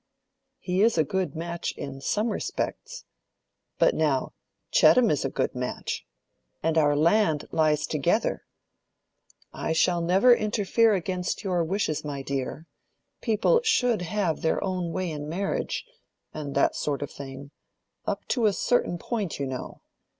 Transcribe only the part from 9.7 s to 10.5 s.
shall never